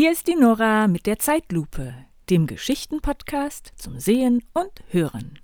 Hier 0.00 0.12
ist 0.12 0.28
die 0.28 0.34
Nora 0.34 0.88
mit 0.88 1.04
der 1.04 1.18
Zeitlupe, 1.18 1.94
dem 2.30 2.46
Geschichtenpodcast 2.46 3.74
zum 3.76 4.00
Sehen 4.00 4.42
und 4.54 4.72
Hören. 4.88 5.38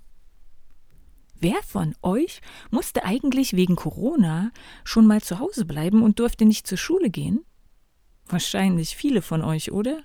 Wer 1.39 1.61
von 1.61 1.93
euch 2.01 2.41
musste 2.71 3.05
eigentlich 3.05 3.55
wegen 3.55 3.75
Corona 3.75 4.49
schon 4.83 5.05
mal 5.05 5.21
zu 5.21 5.37
Hause 5.37 5.63
bleiben 5.65 6.01
und 6.01 6.17
durfte 6.17 6.43
nicht 6.43 6.65
zur 6.65 6.79
Schule 6.79 7.11
gehen? 7.11 7.45
Wahrscheinlich 8.25 8.95
viele 8.95 9.21
von 9.21 9.43
euch, 9.43 9.71
oder? 9.71 10.01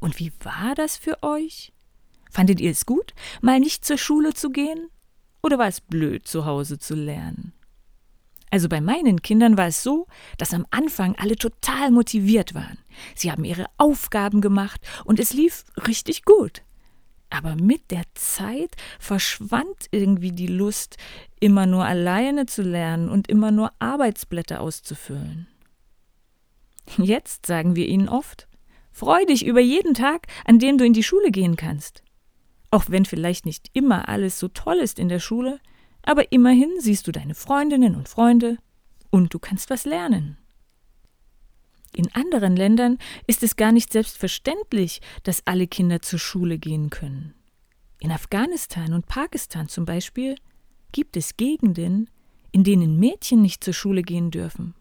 Und 0.00 0.18
wie 0.18 0.32
war 0.42 0.74
das 0.74 0.96
für 0.96 1.22
euch? 1.22 1.74
Fandet 2.30 2.62
ihr 2.62 2.70
es 2.70 2.86
gut, 2.86 3.12
mal 3.42 3.60
nicht 3.60 3.84
zur 3.84 3.98
Schule 3.98 4.32
zu 4.32 4.48
gehen? 4.48 4.88
Oder 5.42 5.58
war 5.58 5.68
es 5.68 5.82
blöd, 5.82 6.26
zu 6.26 6.46
Hause 6.46 6.78
zu 6.78 6.94
lernen? 6.94 7.52
Also 8.54 8.68
bei 8.68 8.80
meinen 8.80 9.20
Kindern 9.20 9.56
war 9.58 9.66
es 9.66 9.82
so, 9.82 10.06
dass 10.38 10.54
am 10.54 10.64
Anfang 10.70 11.16
alle 11.16 11.34
total 11.34 11.90
motiviert 11.90 12.54
waren. 12.54 12.78
Sie 13.16 13.32
haben 13.32 13.42
ihre 13.42 13.66
Aufgaben 13.78 14.40
gemacht 14.40 14.80
und 15.04 15.18
es 15.18 15.32
lief 15.32 15.64
richtig 15.88 16.24
gut. 16.24 16.62
Aber 17.30 17.56
mit 17.56 17.90
der 17.90 18.04
Zeit 18.14 18.76
verschwand 19.00 19.88
irgendwie 19.90 20.30
die 20.30 20.46
Lust, 20.46 20.98
immer 21.40 21.66
nur 21.66 21.84
alleine 21.84 22.46
zu 22.46 22.62
lernen 22.62 23.08
und 23.08 23.26
immer 23.26 23.50
nur 23.50 23.72
Arbeitsblätter 23.80 24.60
auszufüllen. 24.60 25.48
Jetzt 26.96 27.46
sagen 27.46 27.74
wir 27.74 27.88
ihnen 27.88 28.08
oft, 28.08 28.46
freu 28.92 29.24
dich 29.24 29.44
über 29.44 29.60
jeden 29.60 29.94
Tag, 29.94 30.28
an 30.44 30.60
dem 30.60 30.78
du 30.78 30.84
in 30.84 30.92
die 30.92 31.02
Schule 31.02 31.32
gehen 31.32 31.56
kannst. 31.56 32.04
Auch 32.70 32.84
wenn 32.86 33.04
vielleicht 33.04 33.46
nicht 33.46 33.68
immer 33.72 34.08
alles 34.08 34.38
so 34.38 34.46
toll 34.46 34.76
ist 34.76 35.00
in 35.00 35.08
der 35.08 35.18
Schule, 35.18 35.58
aber 36.04 36.32
immerhin 36.32 36.70
siehst 36.78 37.06
du 37.06 37.12
deine 37.12 37.34
Freundinnen 37.34 37.94
und 37.94 38.08
Freunde 38.08 38.58
und 39.10 39.32
du 39.32 39.38
kannst 39.38 39.70
was 39.70 39.84
lernen. 39.84 40.36
In 41.96 42.12
anderen 42.14 42.56
Ländern 42.56 42.98
ist 43.26 43.42
es 43.42 43.56
gar 43.56 43.70
nicht 43.70 43.92
selbstverständlich, 43.92 45.00
dass 45.22 45.46
alle 45.46 45.66
Kinder 45.68 46.02
zur 46.02 46.18
Schule 46.18 46.58
gehen 46.58 46.90
können. 46.90 47.34
In 48.00 48.10
Afghanistan 48.10 48.92
und 48.92 49.06
Pakistan 49.06 49.68
zum 49.68 49.84
Beispiel 49.84 50.34
gibt 50.92 51.16
es 51.16 51.36
Gegenden, 51.36 52.10
in 52.50 52.64
denen 52.64 52.98
Mädchen 52.98 53.42
nicht 53.42 53.62
zur 53.62 53.74
Schule 53.74 54.02
gehen 54.02 54.30
dürfen. 54.30 54.74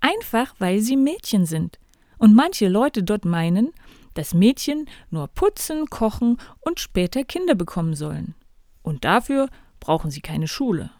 Einfach 0.00 0.54
weil 0.58 0.80
sie 0.80 0.96
Mädchen 0.96 1.46
sind. 1.46 1.78
Und 2.18 2.34
manche 2.34 2.68
Leute 2.68 3.02
dort 3.02 3.24
meinen, 3.24 3.72
dass 4.14 4.34
Mädchen 4.34 4.88
nur 5.10 5.28
putzen, 5.28 5.86
kochen 5.86 6.38
und 6.60 6.80
später 6.80 7.24
Kinder 7.24 7.54
bekommen 7.54 7.94
sollen. 7.94 8.34
Und 8.82 9.04
dafür 9.04 9.48
brauchen 9.84 10.10
sie 10.10 10.22
keine 10.22 10.48
Schule. 10.48 10.90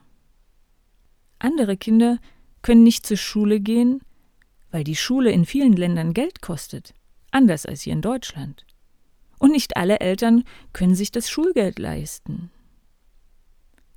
Andere 1.38 1.78
Kinder 1.78 2.18
können 2.60 2.82
nicht 2.82 3.06
zur 3.06 3.16
Schule 3.16 3.58
gehen, 3.58 4.02
weil 4.70 4.84
die 4.84 4.94
Schule 4.94 5.30
in 5.30 5.46
vielen 5.46 5.72
Ländern 5.72 6.12
Geld 6.12 6.42
kostet, 6.42 6.92
anders 7.30 7.64
als 7.64 7.80
hier 7.80 7.94
in 7.94 8.02
Deutschland. 8.02 8.66
Und 9.38 9.52
nicht 9.52 9.78
alle 9.78 10.00
Eltern 10.00 10.44
können 10.74 10.94
sich 10.94 11.10
das 11.10 11.30
Schulgeld 11.30 11.78
leisten. 11.78 12.50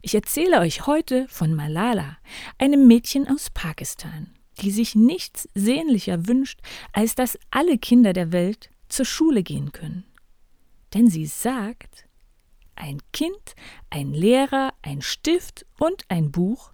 Ich 0.01 0.15
erzähle 0.15 0.61
euch 0.61 0.87
heute 0.87 1.27
von 1.27 1.53
Malala, 1.53 2.17
einem 2.57 2.87
Mädchen 2.87 3.27
aus 3.27 3.49
Pakistan, 3.49 4.31
die 4.61 4.71
sich 4.71 4.95
nichts 4.95 5.49
sehnlicher 5.53 6.27
wünscht, 6.27 6.61
als 6.93 7.13
dass 7.13 7.37
alle 7.51 7.77
Kinder 7.77 8.13
der 8.13 8.31
Welt 8.31 8.69
zur 8.87 9.05
Schule 9.05 9.43
gehen 9.43 9.73
können. 9.73 10.05
Denn 10.93 11.09
sie 11.09 11.25
sagt, 11.25 12.06
ein 12.77 13.01
Kind, 13.13 13.55
ein 13.89 14.13
Lehrer, 14.13 14.73
ein 14.81 15.01
Stift 15.01 15.65
und 15.79 16.03
ein 16.09 16.31
Buch 16.31 16.71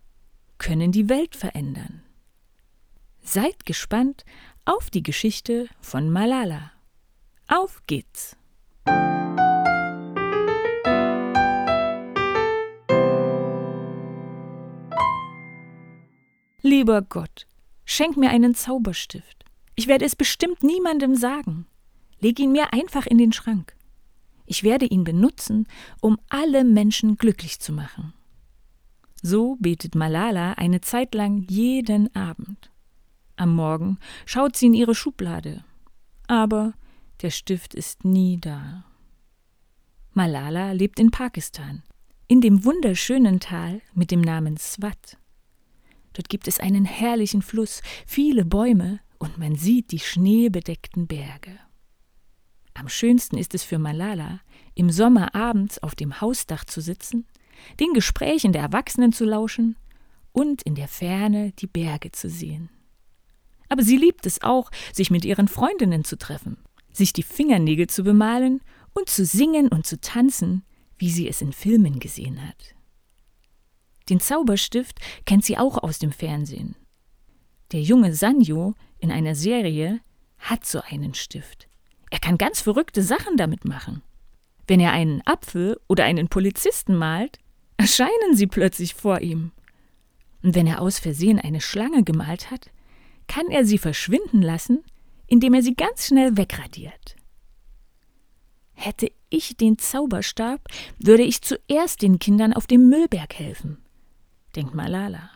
können 0.57 0.91
die 0.91 1.09
Welt 1.09 1.35
verändern. 1.35 2.03
Seid 3.21 3.65
gespannt 3.65 4.25
auf 4.65 4.89
die 4.89 5.03
Geschichte 5.03 5.67
von 5.81 6.09
Malala. 6.09 6.71
Auf 7.47 7.81
geht's! 7.87 8.37
Lieber 16.61 17.01
Gott, 17.01 17.45
schenk 17.83 18.15
mir 18.15 18.29
einen 18.29 18.55
Zauberstift. 18.55 19.43
Ich 19.75 19.87
werde 19.87 20.05
es 20.05 20.15
bestimmt 20.15 20.63
niemandem 20.63 21.15
sagen. 21.15 21.67
Leg 22.19 22.39
ihn 22.39 22.53
mir 22.53 22.71
einfach 22.71 23.05
in 23.05 23.17
den 23.17 23.33
Schrank. 23.33 23.75
Ich 24.45 24.63
werde 24.63 24.85
ihn 24.85 25.03
benutzen, 25.03 25.67
um 26.01 26.17
alle 26.29 26.63
Menschen 26.63 27.17
glücklich 27.17 27.59
zu 27.59 27.71
machen. 27.71 28.13
So 29.21 29.55
betet 29.59 29.95
Malala 29.95 30.53
eine 30.53 30.81
Zeit 30.81 31.15
lang 31.15 31.45
jeden 31.49 32.13
Abend. 32.15 32.71
Am 33.35 33.55
Morgen 33.55 33.97
schaut 34.25 34.55
sie 34.55 34.65
in 34.67 34.73
ihre 34.73 34.95
Schublade, 34.95 35.63
aber 36.27 36.73
der 37.21 37.29
Stift 37.29 37.73
ist 37.73 38.03
nie 38.03 38.37
da. 38.39 38.83
Malala 40.11 40.73
lebt 40.73 40.99
in 40.99 41.09
Pakistan, 41.09 41.83
in 42.27 42.41
dem 42.41 42.65
wunderschönen 42.65 43.39
Tal 43.39 43.81
mit 43.93 44.11
dem 44.11 44.21
Namen 44.21 44.57
Swat. 44.57 45.17
Dort 46.13 46.29
gibt 46.29 46.47
es 46.47 46.59
einen 46.59 46.85
herrlichen 46.85 47.41
Fluss, 47.41 47.81
viele 48.05 48.45
Bäume 48.45 48.99
und 49.17 49.37
man 49.37 49.55
sieht 49.55 49.91
die 49.91 49.99
schneebedeckten 49.99 51.07
Berge. 51.07 51.57
Am 52.73 52.89
schönsten 52.89 53.37
ist 53.37 53.53
es 53.53 53.63
für 53.63 53.77
Malala, 53.77 54.39
im 54.75 54.89
Sommer 54.89 55.35
abends 55.35 55.81
auf 55.81 55.95
dem 55.95 56.21
Hausdach 56.21 56.65
zu 56.65 56.81
sitzen, 56.81 57.27
den 57.79 57.93
Gesprächen 57.93 58.51
der 58.51 58.63
Erwachsenen 58.63 59.13
zu 59.13 59.25
lauschen 59.25 59.77
und 60.31 60.63
in 60.63 60.75
der 60.75 60.87
Ferne 60.87 61.51
die 61.53 61.67
Berge 61.67 62.11
zu 62.11 62.29
sehen. 62.29 62.69
Aber 63.69 63.83
sie 63.83 63.97
liebt 63.97 64.25
es 64.25 64.41
auch, 64.41 64.71
sich 64.91 65.11
mit 65.11 65.25
ihren 65.25 65.47
Freundinnen 65.47 66.03
zu 66.03 66.17
treffen, 66.17 66.57
sich 66.91 67.13
die 67.13 67.23
Fingernägel 67.23 67.87
zu 67.87 68.03
bemalen 68.03 68.61
und 68.93 69.09
zu 69.09 69.25
singen 69.25 69.67
und 69.67 69.85
zu 69.85 69.99
tanzen, 69.99 70.63
wie 70.97 71.09
sie 71.09 71.27
es 71.27 71.41
in 71.41 71.53
Filmen 71.53 71.99
gesehen 71.99 72.45
hat. 72.47 72.75
Den 74.09 74.19
Zauberstift 74.19 74.99
kennt 75.25 75.45
sie 75.45 75.57
auch 75.57 75.77
aus 75.77 75.99
dem 75.99 76.11
Fernsehen. 76.11 76.75
Der 77.71 77.81
junge 77.81 78.13
Sanjo 78.13 78.75
in 78.99 79.11
einer 79.11 79.35
Serie 79.35 80.01
hat 80.37 80.65
so 80.65 80.81
einen 80.81 81.13
Stift. 81.13 81.67
Er 82.13 82.19
kann 82.19 82.37
ganz 82.37 82.61
verrückte 82.61 83.01
Sachen 83.01 83.37
damit 83.37 83.65
machen. 83.65 84.03
Wenn 84.67 84.79
er 84.79 84.91
einen 84.91 85.25
Apfel 85.25 85.79
oder 85.87 86.03
einen 86.03 86.27
Polizisten 86.27 86.95
malt, 86.95 87.39
erscheinen 87.77 88.35
sie 88.35 88.45
plötzlich 88.45 88.93
vor 88.93 89.21
ihm. 89.21 89.51
Und 90.43 90.53
wenn 90.53 90.67
er 90.67 90.79
aus 90.79 90.99
Versehen 90.99 91.39
eine 91.39 91.59
Schlange 91.59 92.03
gemalt 92.03 92.51
hat, 92.51 92.69
kann 93.25 93.47
er 93.47 93.65
sie 93.65 93.79
verschwinden 93.79 94.43
lassen, 94.43 94.83
indem 95.25 95.55
er 95.55 95.63
sie 95.63 95.73
ganz 95.73 96.05
schnell 96.05 96.37
wegradiert. 96.37 97.15
Hätte 98.73 99.11
ich 99.31 99.57
den 99.57 99.79
Zauberstab, 99.79 100.61
würde 100.99 101.23
ich 101.23 101.41
zuerst 101.41 102.03
den 102.03 102.19
Kindern 102.19 102.53
auf 102.53 102.67
dem 102.67 102.89
Müllberg 102.89 103.33
helfen, 103.33 103.79
denkt 104.55 104.75
Malala. 104.75 105.31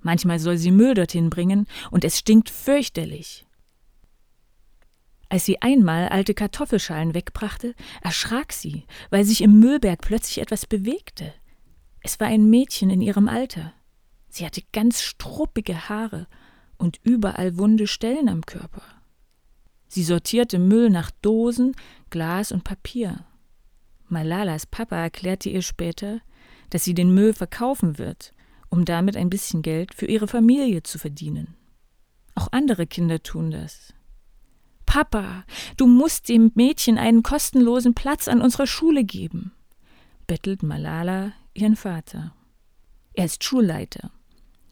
Manchmal 0.00 0.38
soll 0.38 0.58
sie 0.58 0.70
Müll 0.70 0.92
dorthin 0.92 1.30
bringen, 1.30 1.66
und 1.90 2.04
es 2.04 2.18
stinkt 2.18 2.50
fürchterlich. 2.50 3.46
Als 5.28 5.44
sie 5.44 5.60
einmal 5.60 6.08
alte 6.08 6.32
Kartoffelschalen 6.34 7.14
wegbrachte, 7.14 7.74
erschrak 8.02 8.52
sie, 8.52 8.84
weil 9.10 9.24
sich 9.24 9.42
im 9.42 9.60
Müllberg 9.60 10.00
plötzlich 10.00 10.38
etwas 10.38 10.66
bewegte. 10.66 11.34
Es 12.00 12.18
war 12.18 12.28
ein 12.28 12.48
Mädchen 12.48 12.88
in 12.88 13.02
ihrem 13.02 13.28
Alter. 13.28 13.74
Sie 14.30 14.46
hatte 14.46 14.62
ganz 14.72 15.02
struppige 15.02 15.88
Haare 15.88 16.26
und 16.78 16.98
überall 17.02 17.58
wunde 17.58 17.86
Stellen 17.86 18.28
am 18.28 18.46
Körper. 18.46 18.82
Sie 19.88 20.02
sortierte 20.02 20.58
Müll 20.58 20.90
nach 20.90 21.10
Dosen, 21.10 21.74
Glas 22.10 22.52
und 22.52 22.64
Papier. 22.64 23.24
Malalas 24.06 24.66
Papa 24.66 24.96
erklärte 24.96 25.50
ihr 25.50 25.62
später, 25.62 26.20
dass 26.70 26.84
sie 26.84 26.94
den 26.94 27.12
Müll 27.12 27.34
verkaufen 27.34 27.98
wird, 27.98 28.32
um 28.70 28.84
damit 28.84 29.16
ein 29.16 29.30
bisschen 29.30 29.62
Geld 29.62 29.94
für 29.94 30.06
ihre 30.06 30.28
Familie 30.28 30.82
zu 30.82 30.98
verdienen. 30.98 31.54
Auch 32.34 32.48
andere 32.52 32.86
Kinder 32.86 33.22
tun 33.22 33.50
das. 33.50 33.92
Papa, 34.88 35.44
du 35.76 35.86
musst 35.86 36.30
dem 36.30 36.50
Mädchen 36.54 36.96
einen 36.96 37.22
kostenlosen 37.22 37.92
Platz 37.92 38.26
an 38.26 38.40
unserer 38.40 38.66
Schule 38.66 39.04
geben, 39.04 39.52
bettelt 40.26 40.62
Malala 40.62 41.32
ihren 41.52 41.76
Vater. 41.76 42.32
Er 43.12 43.26
ist 43.26 43.44
Schulleiter. 43.44 44.10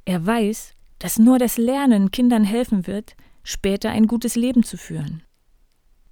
Er 0.06 0.24
weiß, 0.24 0.72
dass 1.00 1.18
nur 1.18 1.38
das 1.38 1.58
Lernen 1.58 2.10
Kindern 2.12 2.44
helfen 2.44 2.86
wird, 2.86 3.14
später 3.42 3.90
ein 3.90 4.06
gutes 4.06 4.36
Leben 4.36 4.62
zu 4.62 4.78
führen. 4.78 5.22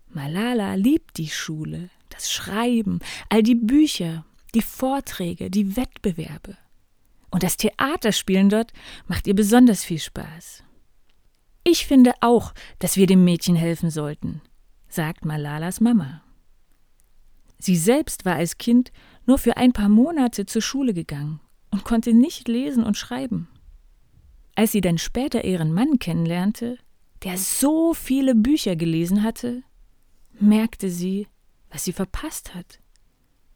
Malala 0.09 0.75
liebt 0.75 1.17
die 1.17 1.31
Schule, 1.31 1.89
das 2.11 2.31
Schreiben, 2.31 2.99
all 3.31 3.43
die 3.43 3.55
Bücher, 3.55 4.27
die 4.55 4.61
Vorträge, 4.61 5.49
die 5.49 5.79
Wettbewerbe. 5.79 6.59
Und 7.31 7.43
das 7.43 7.57
Theaterspielen 7.57 8.50
dort 8.50 8.71
macht 9.09 9.27
ihr 9.27 9.35
besonders 9.35 9.83
viel 9.83 9.99
Spaß. 9.99 10.62
Ich 11.64 11.87
finde 11.87 12.12
auch, 12.20 12.52
dass 12.78 12.96
wir 12.96 13.06
dem 13.06 13.25
Mädchen 13.25 13.56
helfen 13.56 13.88
sollten, 13.90 14.43
sagt 14.87 15.25
Malalas 15.25 15.81
Mama. 15.81 16.22
Sie 17.58 17.76
selbst 17.76 18.26
war 18.26 18.37
als 18.37 18.58
Kind 18.58 18.93
nur 19.26 19.38
für 19.38 19.56
ein 19.56 19.72
paar 19.72 19.88
Monate 19.88 20.44
zur 20.44 20.61
Schule 20.61 20.93
gegangen 20.93 21.40
und 21.70 21.84
konnte 21.84 22.12
nicht 22.12 22.49
lesen 22.49 22.84
und 22.84 22.99
schreiben. 22.99 23.49
Als 24.55 24.72
sie 24.72 24.82
dann 24.82 24.99
später 24.99 25.44
ihren 25.44 25.72
Mann 25.72 25.99
kennenlernte, 25.99 26.78
der 27.22 27.38
so 27.38 27.94
viele 27.94 28.34
Bücher 28.34 28.76
gelesen 28.76 29.22
hatte, 29.22 29.62
merkte 30.38 30.90
sie, 30.90 31.26
was 31.70 31.84
sie 31.84 31.93
verpasst 31.93 32.55
hat. 32.55 32.78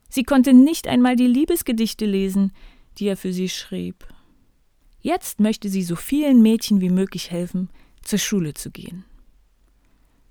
Sie 0.08 0.24
konnte 0.24 0.54
nicht 0.54 0.88
einmal 0.88 1.16
die 1.16 1.26
Liebesgedichte 1.26 2.06
lesen, 2.06 2.52
die 2.96 3.06
er 3.06 3.18
für 3.18 3.34
sie 3.34 3.50
schrieb. 3.50 4.08
Jetzt 5.00 5.38
möchte 5.38 5.68
sie 5.68 5.82
so 5.82 5.94
vielen 5.94 6.40
Mädchen 6.40 6.80
wie 6.80 6.88
möglich 6.88 7.30
helfen, 7.30 7.68
zur 8.08 8.18
Schule 8.18 8.54
zu 8.54 8.70
gehen. 8.70 9.04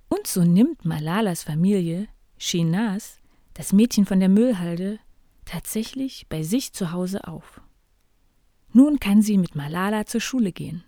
Und 0.10 0.28
so 0.28 0.44
nimmt 0.44 0.84
Malalas 0.84 1.44
Familie, 1.44 2.08
Shinaz, 2.38 3.20
das 3.54 3.74
Mädchen 3.74 4.06
von 4.06 4.20
der 4.20 4.30
Müllhalde, 4.30 5.00
tatsächlich 5.46 6.28
bei 6.28 6.44
sich 6.44 6.74
zu 6.74 6.92
Hause 6.92 7.28
auf. 7.28 7.62
Nun 8.74 9.00
kann 9.00 9.22
sie 9.22 9.38
mit 9.38 9.56
Malala 9.56 10.06
zur 10.06 10.22
Schule 10.22 10.52
gehen. 10.52 10.84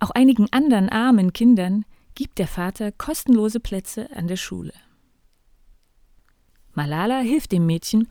Auch 0.00 0.10
einigen 0.10 0.52
anderen 0.52 0.88
armen 0.88 1.32
Kindern 1.32 1.84
gibt 2.14 2.38
der 2.38 2.48
Vater 2.48 2.92
kostenlose 2.92 3.60
Plätze 3.60 4.10
an 4.14 4.26
der 4.26 4.36
Schule. 4.36 4.72
Malala 6.72 7.20
hilft 7.20 7.52
dem 7.52 7.66
Mädchen. 7.66 8.08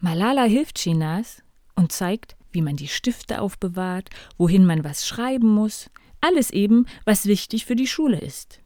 Malala 0.00 0.44
hilft 0.44 0.78
Shinaz 0.78 1.42
und 1.74 1.92
zeigt, 1.92 2.36
wie 2.50 2.62
man 2.62 2.76
die 2.76 2.88
Stifte 2.88 3.40
aufbewahrt, 3.40 4.10
wohin 4.38 4.64
man 4.64 4.84
was 4.84 5.06
schreiben 5.06 5.48
muss, 5.48 5.90
alles 6.26 6.50
eben, 6.50 6.86
was 7.04 7.26
wichtig 7.26 7.64
für 7.64 7.76
die 7.76 7.86
Schule 7.86 8.18
ist. 8.18 8.60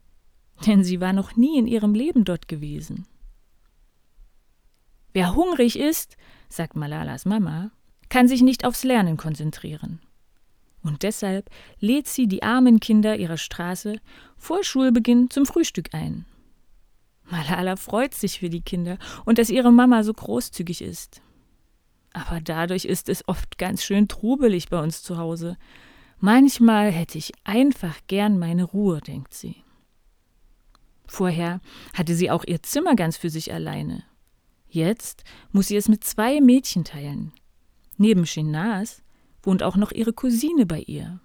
Denn 0.65 0.83
sie 0.83 0.99
war 1.01 1.13
noch 1.13 1.35
nie 1.35 1.57
in 1.57 1.67
ihrem 1.67 1.93
Leben 1.93 2.23
dort 2.23 2.47
gewesen. 2.47 3.05
Wer 5.13 5.35
hungrig 5.35 5.77
ist, 5.77 6.17
sagt 6.49 6.75
Malalas 6.75 7.25
Mama, 7.25 7.71
kann 8.09 8.27
sich 8.27 8.41
nicht 8.41 8.65
aufs 8.65 8.83
Lernen 8.83 9.17
konzentrieren. 9.17 9.99
Und 10.83 11.03
deshalb 11.03 11.49
lädt 11.79 12.07
sie 12.07 12.27
die 12.27 12.43
armen 12.43 12.79
Kinder 12.79 13.17
ihrer 13.17 13.37
Straße 13.37 13.99
vor 14.37 14.63
Schulbeginn 14.63 15.29
zum 15.29 15.45
Frühstück 15.45 15.93
ein. 15.93 16.25
Malala 17.29 17.75
freut 17.75 18.13
sich 18.13 18.39
für 18.39 18.49
die 18.49 18.61
Kinder 18.61 18.97
und 19.25 19.37
dass 19.37 19.49
ihre 19.49 19.71
Mama 19.71 20.03
so 20.03 20.13
großzügig 20.13 20.81
ist. 20.81 21.21
Aber 22.13 22.41
dadurch 22.41 22.85
ist 22.85 23.07
es 23.09 23.27
oft 23.27 23.57
ganz 23.57 23.83
schön 23.83 24.07
trubelig 24.07 24.69
bei 24.69 24.81
uns 24.81 25.01
zu 25.01 25.17
Hause. 25.17 25.57
Manchmal 26.23 26.91
hätte 26.91 27.17
ich 27.17 27.33
einfach 27.43 27.97
gern 28.05 28.37
meine 28.37 28.63
Ruhe, 28.63 29.01
denkt 29.01 29.33
sie. 29.33 29.55
Vorher 31.07 31.61
hatte 31.95 32.15
sie 32.15 32.29
auch 32.29 32.43
ihr 32.45 32.61
Zimmer 32.61 32.95
ganz 32.95 33.17
für 33.17 33.31
sich 33.31 33.51
alleine. 33.51 34.03
Jetzt 34.69 35.23
muss 35.51 35.67
sie 35.67 35.75
es 35.75 35.89
mit 35.89 36.03
zwei 36.03 36.39
Mädchen 36.39 36.83
teilen. 36.83 37.33
Neben 37.97 38.27
Shinaz 38.27 39.01
wohnt 39.41 39.63
auch 39.63 39.75
noch 39.75 39.91
ihre 39.91 40.13
Cousine 40.13 40.67
bei 40.67 40.81
ihr. 40.81 41.19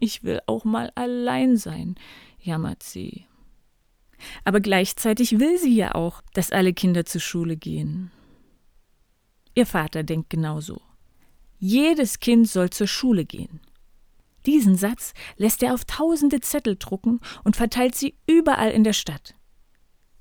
Ich 0.00 0.24
will 0.24 0.40
auch 0.46 0.64
mal 0.64 0.90
allein 0.96 1.56
sein, 1.56 1.94
jammert 2.40 2.82
sie. 2.82 3.26
Aber 4.42 4.58
gleichzeitig 4.58 5.38
will 5.38 5.56
sie 5.58 5.76
ja 5.76 5.94
auch, 5.94 6.20
dass 6.34 6.50
alle 6.50 6.74
Kinder 6.74 7.04
zur 7.04 7.20
Schule 7.20 7.56
gehen. 7.56 8.10
Ihr 9.54 9.66
Vater 9.66 10.02
denkt 10.02 10.30
genauso. 10.30 10.82
Jedes 11.60 12.18
Kind 12.18 12.48
soll 12.48 12.70
zur 12.70 12.88
Schule 12.88 13.24
gehen. 13.24 13.60
Diesen 14.46 14.76
Satz 14.76 15.12
lässt 15.36 15.62
er 15.62 15.74
auf 15.74 15.84
tausende 15.84 16.40
Zettel 16.40 16.76
drucken 16.76 17.20
und 17.44 17.56
verteilt 17.56 17.94
sie 17.94 18.14
überall 18.26 18.70
in 18.70 18.84
der 18.84 18.92
Stadt. 18.92 19.34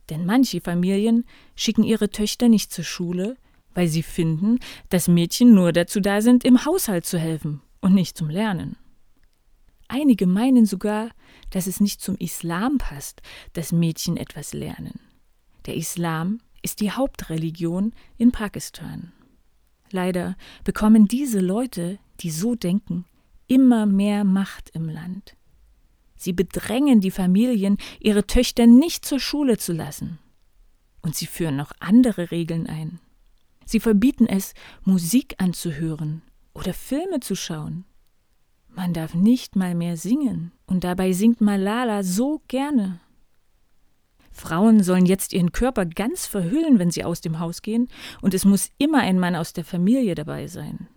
Denn 0.09 0.25
manche 0.25 0.61
Familien 0.61 1.25
schicken 1.55 1.83
ihre 1.83 2.09
Töchter 2.09 2.49
nicht 2.49 2.71
zur 2.73 2.83
Schule, 2.83 3.37
weil 3.73 3.87
sie 3.87 4.03
finden, 4.03 4.59
dass 4.89 5.07
Mädchen 5.07 5.53
nur 5.53 5.73
dazu 5.73 5.99
da 5.99 6.21
sind, 6.21 6.43
im 6.43 6.65
Haushalt 6.65 7.05
zu 7.05 7.19
helfen 7.19 7.61
und 7.81 7.93
nicht 7.93 8.17
zum 8.17 8.29
Lernen. 8.29 8.77
Einige 9.87 10.25
meinen 10.25 10.65
sogar, 10.65 11.09
dass 11.51 11.67
es 11.67 11.79
nicht 11.79 12.01
zum 12.01 12.15
Islam 12.15 12.79
passt, 12.79 13.21
dass 13.53 13.71
Mädchen 13.71 14.17
etwas 14.17 14.53
lernen. 14.53 14.99
Der 15.67 15.75
Islam 15.75 16.39
ist 16.63 16.81
die 16.81 16.91
Hauptreligion 16.91 17.93
in 18.17 18.31
Pakistan. 18.31 19.11
Leider 19.91 20.35
bekommen 20.63 21.07
diese 21.07 21.39
Leute, 21.39 21.99
die 22.21 22.31
so 22.31 22.55
denken, 22.55 23.05
immer 23.47 23.85
mehr 23.85 24.23
Macht 24.23 24.69
im 24.71 24.89
Land. 24.89 25.35
Sie 26.15 26.33
bedrängen 26.33 27.01
die 27.01 27.11
Familien, 27.11 27.77
ihre 27.99 28.25
Töchter 28.25 28.67
nicht 28.67 29.05
zur 29.05 29.19
Schule 29.19 29.57
zu 29.57 29.73
lassen. 29.73 30.19
Und 31.01 31.15
sie 31.15 31.27
führen 31.27 31.55
noch 31.55 31.71
andere 31.79 32.31
Regeln 32.31 32.67
ein. 32.67 32.99
Sie 33.65 33.79
verbieten 33.79 34.27
es, 34.27 34.53
Musik 34.83 35.35
anzuhören 35.37 36.21
oder 36.53 36.73
Filme 36.73 37.19
zu 37.19 37.35
schauen. 37.35 37.85
Man 38.69 38.93
darf 38.93 39.13
nicht 39.13 39.55
mal 39.55 39.75
mehr 39.75 39.97
singen, 39.97 40.51
und 40.65 40.83
dabei 40.83 41.13
singt 41.13 41.41
Malala 41.41 42.03
so 42.03 42.41
gerne. 42.47 42.99
Frauen 44.31 44.83
sollen 44.83 45.05
jetzt 45.05 45.31
ihren 45.31 45.53
Körper 45.53 45.85
ganz 45.85 46.25
verhüllen, 46.25 46.77
wenn 46.77 46.91
sie 46.91 47.05
aus 47.05 47.21
dem 47.21 47.39
Haus 47.39 47.61
gehen, 47.61 47.87
und 48.21 48.33
es 48.33 48.43
muss 48.43 48.71
immer 48.77 48.99
ein 48.99 49.17
Mann 49.17 49.35
aus 49.35 49.53
der 49.53 49.63
Familie 49.63 50.13
dabei 50.13 50.47
sein. 50.47 50.87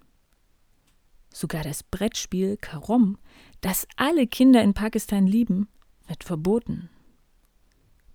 Sogar 1.38 1.62
das 1.62 1.84
Brettspiel 1.84 2.56
Karom, 2.56 3.16
das 3.60 3.86
alle 3.94 4.26
Kinder 4.26 4.60
in 4.60 4.74
Pakistan 4.74 5.24
lieben, 5.24 5.68
wird 6.08 6.24
verboten. 6.24 6.90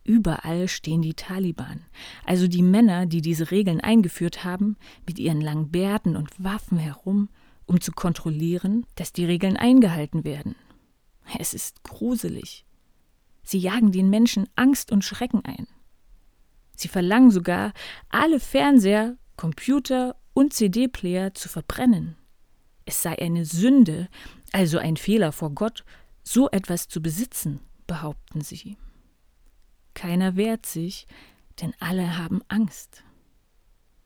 Überall 0.04 0.68
stehen 0.68 1.02
die 1.02 1.14
Taliban, 1.14 1.86
also 2.26 2.48
die 2.48 2.62
Männer, 2.62 3.06
die 3.06 3.22
diese 3.22 3.50
Regeln 3.50 3.80
eingeführt 3.80 4.44
haben, 4.44 4.76
mit 5.08 5.20
ihren 5.20 5.40
langen 5.40 5.72
Bärten 5.72 6.18
und 6.18 6.44
Waffen 6.44 6.78
herum 6.78 7.30
um 7.66 7.80
zu 7.80 7.94
kontrollieren, 7.94 8.86
dass 8.96 9.14
die 9.14 9.24
Regeln 9.24 9.56
eingehalten 9.56 10.26
werden. 10.26 10.58
Es 11.40 11.54
ist 11.54 11.82
gruselig. 11.84 12.66
Sie 13.42 13.58
jagen 13.58 13.94
den 13.94 14.10
Menschen 14.10 14.50
Angst 14.58 14.92
und 14.92 15.06
Schrecken 15.06 15.46
ein. 15.46 15.66
Sie 16.76 16.90
verlangen 16.90 17.32
sogar, 17.32 17.72
alle 18.10 18.42
Fernseher, 18.42 19.16
Computer 19.38 20.18
und 20.34 20.52
CD-Player 20.52 21.34
zu 21.34 21.48
verbrennen. 21.48 22.18
Es 22.86 23.02
sei 23.02 23.18
eine 23.20 23.46
Sünde, 23.46 24.10
also 24.52 24.78
ein 24.78 24.98
Fehler 24.98 25.32
vor 25.32 25.52
Gott, 25.52 25.84
so 26.24 26.50
etwas 26.52 26.88
zu 26.88 27.02
besitzen, 27.02 27.60
behaupten 27.88 28.42
sie. 28.42 28.78
Keiner 29.94 30.36
wehrt 30.36 30.66
sich, 30.66 31.08
denn 31.62 31.74
alle 31.80 32.18
haben 32.18 32.42
Angst. 32.48 33.04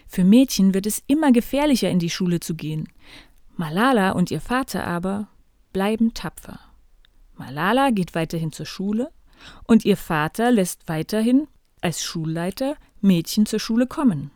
Für 0.07 0.23
Mädchen 0.23 0.73
wird 0.73 0.85
es 0.85 1.03
immer 1.07 1.31
gefährlicher, 1.31 1.89
in 1.89 1.99
die 1.99 2.09
Schule 2.09 2.39
zu 2.39 2.55
gehen. 2.55 2.87
Malala 3.55 4.11
und 4.11 4.31
ihr 4.31 4.41
Vater 4.41 4.85
aber 4.85 5.27
bleiben 5.73 6.13
tapfer. 6.13 6.59
Malala 7.35 7.91
geht 7.91 8.15
weiterhin 8.15 8.51
zur 8.51 8.65
Schule 8.65 9.11
und 9.65 9.85
ihr 9.85 9.97
Vater 9.97 10.51
lässt 10.51 10.87
weiterhin 10.87 11.47
als 11.81 12.03
Schulleiter 12.03 12.75
Mädchen 13.01 13.45
zur 13.45 13.59
Schule 13.59 13.87
kommen. 13.87 14.31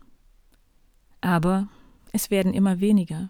Aber 1.21 1.67
es 2.11 2.29
werden 2.29 2.53
immer 2.53 2.79
weniger. 2.79 3.29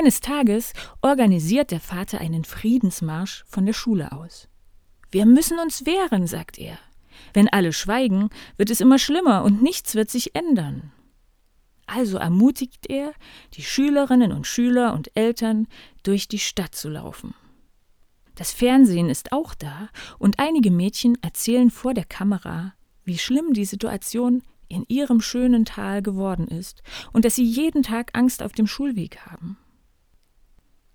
Eines 0.00 0.20
Tages 0.20 0.72
organisiert 1.02 1.70
der 1.70 1.78
Vater 1.78 2.22
einen 2.22 2.44
Friedensmarsch 2.44 3.44
von 3.46 3.66
der 3.66 3.74
Schule 3.74 4.12
aus. 4.12 4.48
Wir 5.10 5.26
müssen 5.26 5.58
uns 5.58 5.84
wehren, 5.84 6.26
sagt 6.26 6.56
er. 6.58 6.78
Wenn 7.34 7.50
alle 7.50 7.74
schweigen, 7.74 8.30
wird 8.56 8.70
es 8.70 8.80
immer 8.80 8.98
schlimmer 8.98 9.44
und 9.44 9.60
nichts 9.60 9.94
wird 9.94 10.08
sich 10.08 10.34
ändern. 10.34 10.90
Also 11.84 12.16
ermutigt 12.16 12.86
er, 12.88 13.12
die 13.52 13.62
Schülerinnen 13.62 14.32
und 14.32 14.46
Schüler 14.46 14.94
und 14.94 15.14
Eltern 15.14 15.66
durch 16.02 16.28
die 16.28 16.38
Stadt 16.38 16.74
zu 16.74 16.88
laufen. 16.88 17.34
Das 18.36 18.54
Fernsehen 18.54 19.10
ist 19.10 19.32
auch 19.32 19.54
da 19.54 19.90
und 20.18 20.38
einige 20.38 20.70
Mädchen 20.70 21.18
erzählen 21.20 21.70
vor 21.70 21.92
der 21.92 22.06
Kamera, 22.06 22.72
wie 23.04 23.18
schlimm 23.18 23.52
die 23.52 23.66
Situation 23.66 24.42
in 24.66 24.86
ihrem 24.88 25.20
schönen 25.20 25.66
Tal 25.66 26.00
geworden 26.00 26.48
ist 26.48 26.82
und 27.12 27.26
dass 27.26 27.34
sie 27.34 27.44
jeden 27.44 27.82
Tag 27.82 28.12
Angst 28.14 28.42
auf 28.42 28.52
dem 28.52 28.66
Schulweg 28.66 29.26
haben. 29.26 29.58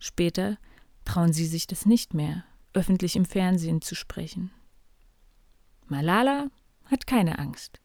Später 0.05 0.59
trauen 1.03 1.33
sie 1.33 1.47
sich 1.47 1.65
das 1.65 1.87
nicht 1.87 2.13
mehr, 2.13 2.43
öffentlich 2.73 3.15
im 3.15 3.25
Fernsehen 3.25 3.81
zu 3.81 3.95
sprechen. 3.95 4.51
Malala 5.87 6.51
hat 6.85 7.07
keine 7.07 7.39
Angst, 7.39 7.81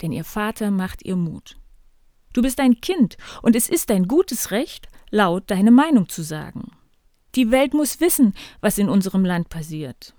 denn 0.00 0.12
ihr 0.12 0.22
Vater 0.22 0.70
macht 0.70 1.04
ihr 1.04 1.16
Mut. 1.16 1.58
Du 2.32 2.40
bist 2.40 2.60
ein 2.60 2.80
Kind 2.80 3.16
und 3.42 3.56
es 3.56 3.68
ist 3.68 3.90
dein 3.90 4.06
gutes 4.06 4.52
Recht, 4.52 4.88
laut 5.10 5.50
deine 5.50 5.72
Meinung 5.72 6.08
zu 6.08 6.22
sagen. 6.22 6.70
Die 7.34 7.50
Welt 7.50 7.74
muss 7.74 7.98
wissen, 7.98 8.34
was 8.60 8.78
in 8.78 8.88
unserem 8.88 9.24
Land 9.24 9.48
passiert. 9.48 10.14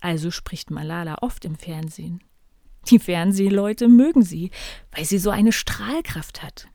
Also 0.00 0.30
spricht 0.30 0.70
Malala 0.70 1.16
oft 1.22 1.44
im 1.44 1.56
Fernsehen. 1.56 2.22
Die 2.90 3.00
Fernsehleute 3.00 3.88
mögen 3.88 4.22
sie, 4.22 4.52
weil 4.92 5.04
sie 5.04 5.18
so 5.18 5.30
eine 5.30 5.50
Strahlkraft 5.50 6.44
hat. 6.44 6.68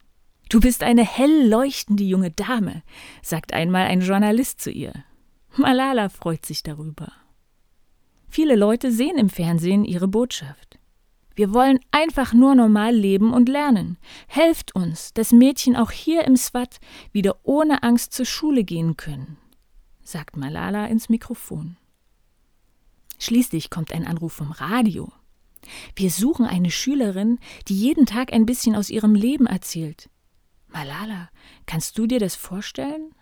Du 0.49 0.59
bist 0.59 0.83
eine 0.83 1.03
hell 1.03 1.47
leuchtende 1.47 2.03
junge 2.03 2.31
Dame, 2.31 2.83
sagt 3.21 3.53
einmal 3.53 3.87
ein 3.87 4.01
Journalist 4.01 4.61
zu 4.61 4.71
ihr. 4.71 4.93
Malala 5.55 6.09
freut 6.09 6.45
sich 6.45 6.63
darüber. 6.63 7.11
Viele 8.29 8.55
Leute 8.55 8.91
sehen 8.91 9.17
im 9.17 9.29
Fernsehen 9.29 9.83
ihre 9.83 10.07
Botschaft. 10.07 10.79
Wir 11.35 11.53
wollen 11.53 11.79
einfach 11.91 12.33
nur 12.33 12.55
normal 12.55 12.95
leben 12.95 13.33
und 13.33 13.47
lernen. 13.47 13.97
Helft 14.27 14.73
uns, 14.75 15.13
dass 15.13 15.31
Mädchen 15.31 15.75
auch 15.75 15.91
hier 15.91 16.23
im 16.25 16.35
Swat 16.35 16.79
wieder 17.11 17.37
ohne 17.43 17.83
Angst 17.83 18.13
zur 18.13 18.25
Schule 18.25 18.63
gehen 18.63 18.97
können, 18.97 19.37
sagt 20.01 20.35
Malala 20.35 20.87
ins 20.87 21.09
Mikrofon. 21.09 21.77
Schließlich 23.19 23.69
kommt 23.69 23.91
ein 23.91 24.05
Anruf 24.05 24.33
vom 24.33 24.51
Radio. 24.51 25.11
Wir 25.95 26.09
suchen 26.09 26.45
eine 26.45 26.71
Schülerin, 26.71 27.39
die 27.67 27.75
jeden 27.75 28.05
Tag 28.05 28.33
ein 28.33 28.45
bisschen 28.45 28.75
aus 28.75 28.89
ihrem 28.89 29.15
Leben 29.15 29.47
erzählt. 29.47 30.09
Malala, 30.67 31.29
kannst 31.65 31.97
du 31.97 32.07
dir 32.07 32.19
das 32.19 32.35
vorstellen? 32.35 33.13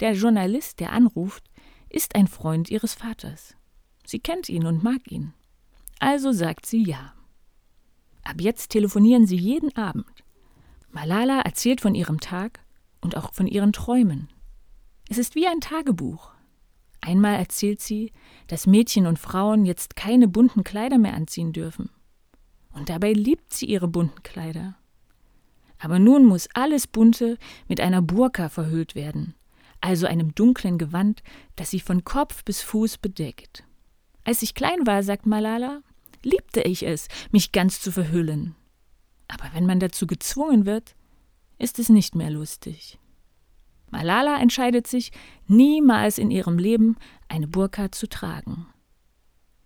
Der 0.00 0.14
Journalist, 0.14 0.80
der 0.80 0.92
anruft, 0.92 1.44
ist 1.88 2.14
ein 2.14 2.26
Freund 2.26 2.70
ihres 2.70 2.94
Vaters. 2.94 3.54
Sie 4.04 4.18
kennt 4.18 4.48
ihn 4.48 4.66
und 4.66 4.82
mag 4.82 5.10
ihn. 5.10 5.34
Also 6.00 6.32
sagt 6.32 6.66
sie 6.66 6.82
ja. 6.82 7.14
Ab 8.24 8.40
jetzt 8.40 8.70
telefonieren 8.70 9.26
sie 9.26 9.36
jeden 9.36 9.76
Abend. 9.76 10.24
Malala 10.90 11.40
erzählt 11.40 11.80
von 11.80 11.94
ihrem 11.94 12.20
Tag 12.20 12.60
und 13.00 13.16
auch 13.16 13.32
von 13.32 13.46
ihren 13.46 13.72
Träumen. 13.72 14.28
Es 15.08 15.18
ist 15.18 15.34
wie 15.34 15.46
ein 15.46 15.60
Tagebuch. 15.60 16.32
Einmal 17.00 17.34
erzählt 17.34 17.80
sie, 17.80 18.12
dass 18.46 18.66
Mädchen 18.66 19.06
und 19.06 19.18
Frauen 19.18 19.66
jetzt 19.66 19.96
keine 19.96 20.28
bunten 20.28 20.64
Kleider 20.64 20.98
mehr 20.98 21.14
anziehen 21.14 21.52
dürfen. 21.52 21.90
Und 22.72 22.88
dabei 22.88 23.12
liebt 23.12 23.52
sie 23.52 23.66
ihre 23.66 23.88
bunten 23.88 24.22
Kleider. 24.22 24.76
Aber 25.82 25.98
nun 25.98 26.24
muss 26.24 26.48
alles 26.54 26.86
Bunte 26.86 27.38
mit 27.66 27.80
einer 27.80 28.02
Burka 28.02 28.48
verhüllt 28.48 28.94
werden, 28.94 29.34
also 29.80 30.06
einem 30.06 30.32
dunklen 30.32 30.78
Gewand, 30.78 31.24
das 31.56 31.70
sie 31.70 31.80
von 31.80 32.04
Kopf 32.04 32.44
bis 32.44 32.62
Fuß 32.62 32.98
bedeckt. 32.98 33.64
Als 34.22 34.42
ich 34.42 34.54
klein 34.54 34.86
war, 34.86 35.02
sagt 35.02 35.26
Malala, 35.26 35.82
liebte 36.22 36.62
ich 36.62 36.86
es, 36.86 37.08
mich 37.32 37.50
ganz 37.50 37.80
zu 37.80 37.90
verhüllen. 37.90 38.54
Aber 39.26 39.50
wenn 39.54 39.66
man 39.66 39.80
dazu 39.80 40.06
gezwungen 40.06 40.66
wird, 40.66 40.94
ist 41.58 41.80
es 41.80 41.88
nicht 41.88 42.14
mehr 42.14 42.30
lustig. 42.30 43.00
Malala 43.90 44.40
entscheidet 44.40 44.86
sich, 44.86 45.10
niemals 45.48 46.16
in 46.18 46.30
ihrem 46.30 46.58
Leben 46.58 46.96
eine 47.26 47.48
Burka 47.48 47.90
zu 47.90 48.08
tragen. 48.08 48.68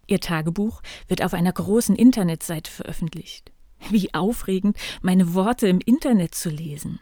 Ihr 0.07 0.21
Tagebuch 0.21 0.81
wird 1.09 1.23
auf 1.23 1.35
einer 1.35 1.53
großen 1.53 1.95
Internetseite 1.95 2.71
veröffentlicht. 2.71 3.53
Wie 3.91 4.13
aufregend, 4.15 4.77
meine 5.03 5.35
Worte 5.35 5.69
im 5.69 5.81
Internet 5.85 6.35
zu 6.35 6.51
lesen. 6.51 7.01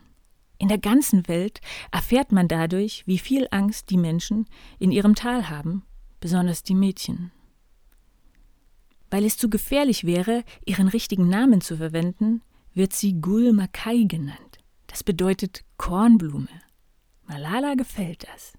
In 0.58 0.68
der 0.68 0.78
ganzen 0.78 1.26
Welt 1.28 1.60
erfährt 1.90 2.32
man 2.32 2.48
dadurch, 2.48 3.02
wie 3.06 3.18
viel 3.18 3.48
Angst 3.50 3.90
die 3.90 3.96
Menschen 3.96 4.46
in 4.78 4.92
ihrem 4.92 5.14
Tal 5.14 5.50
haben, 5.50 5.84
besonders 6.20 6.62
die 6.62 6.74
Mädchen. 6.74 7.32
Weil 9.10 9.24
es 9.24 9.36
zu 9.36 9.50
gefährlich 9.50 10.04
wäre, 10.04 10.44
ihren 10.64 10.88
richtigen 10.88 11.28
Namen 11.28 11.60
zu 11.60 11.76
verwenden, 11.76 12.40
wird 12.72 12.92
sie 12.92 13.20
Gul 13.20 13.52
Makai 13.52 14.04
genannt. 14.04 14.58
Das 14.86 15.04
bedeutet 15.04 15.64
Kornblume. 15.76 16.48
Malala 17.26 17.74
gefällt 17.74 18.26
das. 18.32 18.52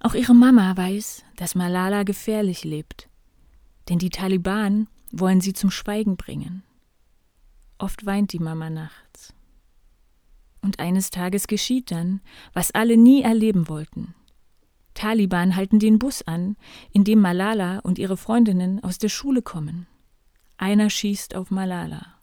Auch 0.00 0.14
ihre 0.14 0.34
Mama 0.34 0.76
weiß, 0.76 1.24
dass 1.36 1.54
Malala 1.54 2.02
gefährlich 2.02 2.64
lebt, 2.64 3.08
denn 3.88 3.98
die 3.98 4.10
Taliban 4.10 4.88
wollen 5.12 5.40
sie 5.40 5.52
zum 5.52 5.70
Schweigen 5.70 6.16
bringen. 6.16 6.64
Oft 7.78 8.04
weint 8.06 8.32
die 8.32 8.38
Mama 8.38 8.70
nachts. 8.70 9.34
Und 10.60 10.78
eines 10.78 11.10
Tages 11.10 11.46
geschieht 11.46 11.90
dann, 11.90 12.20
was 12.52 12.70
alle 12.70 12.96
nie 12.96 13.22
erleben 13.22 13.68
wollten. 13.68 14.14
Taliban 14.94 15.56
halten 15.56 15.78
den 15.78 15.98
Bus 15.98 16.22
an, 16.22 16.56
in 16.92 17.04
dem 17.04 17.20
Malala 17.20 17.78
und 17.80 17.98
ihre 17.98 18.16
Freundinnen 18.16 18.82
aus 18.84 18.98
der 18.98 19.08
Schule 19.08 19.42
kommen. 19.42 19.86
Einer 20.56 20.90
schießt 20.90 21.34
auf 21.34 21.50
Malala. 21.50 22.18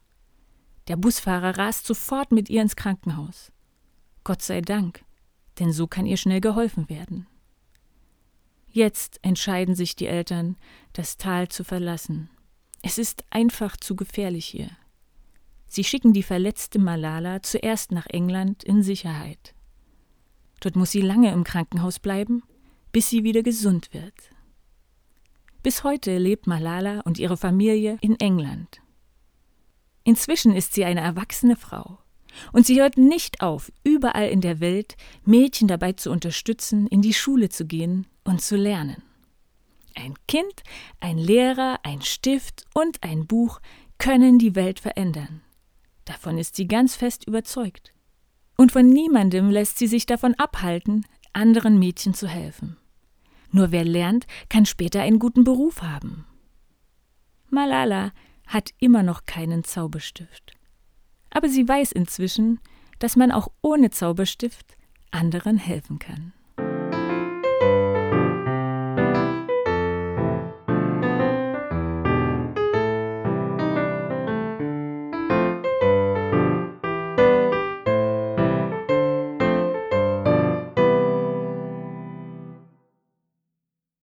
Der 0.88 0.96
Busfahrer 0.96 1.58
rast 1.58 1.86
sofort 1.86 2.32
mit 2.32 2.50
ihr 2.50 2.62
ins 2.62 2.76
Krankenhaus. 2.76 3.52
Gott 4.24 4.42
sei 4.42 4.62
Dank, 4.62 5.04
denn 5.60 5.72
so 5.72 5.88
kann 5.88 6.06
ihr 6.06 6.18
schnell 6.18 6.42
geholfen 6.42 6.90
werden. 6.90 7.28
Jetzt 8.72 9.20
entscheiden 9.24 9.76
sich 9.76 9.96
die 9.96 10.06
Eltern, 10.06 10.56
das 10.94 11.18
Tal 11.18 11.50
zu 11.50 11.64
verlassen. 11.64 12.30
Es 12.82 12.98
ist 12.98 13.24
einfach 13.30 13.78
zu 13.78 13.96
gefährlich 13.96 14.46
hier. 14.46 14.70
Sie 15.68 15.84
schicken 15.84 16.14
die 16.14 16.24
verletzte 16.24 16.80
Malala 16.80 17.44
zuerst 17.44 17.92
nach 17.92 18.08
England 18.08 18.64
in 18.64 18.82
Sicherheit. 18.82 19.54
Dort 20.62 20.76
muss 20.76 20.92
sie 20.92 21.02
lange 21.02 21.32
im 21.32 21.44
Krankenhaus 21.44 22.00
bleiben, 22.00 22.44
bis 22.92 23.10
sie 23.10 23.24
wieder 23.24 23.44
gesund 23.44 23.94
wird. 23.94 24.16
Bis 25.62 25.84
heute 25.84 26.18
lebt 26.18 26.48
Malala 26.48 27.02
und 27.02 27.20
ihre 27.20 27.38
Familie 27.38 27.98
in 28.02 28.20
England. 28.20 28.82
Inzwischen 30.04 30.56
ist 30.56 30.74
sie 30.74 30.86
eine 30.86 31.02
erwachsene 31.02 31.56
Frau. 31.56 32.00
Und 32.54 32.66
sie 32.66 32.82
hört 32.82 32.98
nicht 32.98 33.42
auf, 33.42 33.72
überall 33.84 34.30
in 34.30 34.42
der 34.42 34.60
Welt 34.60 34.96
Mädchen 35.26 35.68
dabei 35.68 35.94
zu 35.94 36.12
unterstützen, 36.12 36.88
in 36.88 37.02
die 37.02 37.14
Schule 37.14 37.50
zu 37.50 37.66
gehen 37.66 38.08
und 38.24 38.42
zu 38.42 38.56
lernen. 38.56 39.04
Ein 39.96 40.16
Kind, 40.28 40.64
ein 41.00 41.18
Lehrer, 41.18 41.80
ein 41.84 42.02
Stift 42.02 42.66
und 42.74 43.04
ein 43.04 43.28
Buch 43.28 43.60
können 43.98 44.40
die 44.40 44.56
Welt 44.56 44.80
verändern. 44.80 45.42
Davon 46.06 46.38
ist 46.38 46.56
sie 46.56 46.68
ganz 46.68 46.96
fest 46.96 47.28
überzeugt. 47.28 47.94
Und 48.58 48.72
von 48.72 48.90
niemandem 48.90 49.50
lässt 49.50 49.78
sie 49.78 49.88
sich 49.88 50.06
davon 50.06 50.36
abhalten, 50.36 51.06
anderen 51.34 51.80
Mädchen 51.80 52.14
zu 52.14 52.28
helfen. 52.28 52.78
Nur 53.52 53.72
wer 53.72 53.84
lernt, 53.84 54.28
kann 54.50 54.66
später 54.66 55.02
einen 55.02 55.20
guten 55.20 55.44
Beruf 55.44 55.82
haben. 55.82 56.26
Malala 57.50 58.12
hat 58.48 58.72
immer 58.80 59.04
noch 59.04 59.26
keinen 59.26 59.64
Zauberstift. 59.64 60.54
Aber 61.30 61.50
sie 61.50 61.68
weiß 61.68 61.92
inzwischen, 61.92 62.60
dass 63.00 63.16
man 63.16 63.32
auch 63.32 63.50
ohne 63.62 63.92
Zauberstift 63.92 64.78
anderen 65.12 65.58
helfen 65.58 66.00
kann. 66.00 66.34